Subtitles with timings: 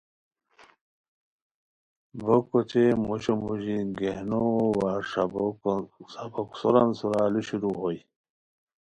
[2.21, 4.45] بوکو اوچے موشو موژی گہنو
[4.77, 7.99] وا ݰابوک سوران سورا لو شروع ہوئے